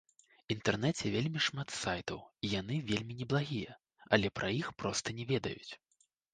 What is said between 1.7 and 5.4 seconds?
сайтаў і яны вельмі неблагія, але пра іх проста не